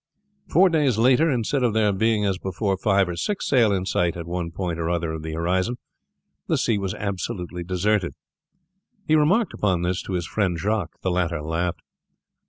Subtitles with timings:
[0.49, 4.17] Four days later, instead of there being as before five or six sail in sight
[4.17, 5.77] at one point or other of the horizon,
[6.47, 8.13] the sea was absolutely deserted.
[9.05, 10.99] He remarked upon this to his friend Jacques.
[11.03, 11.83] The latter laughed.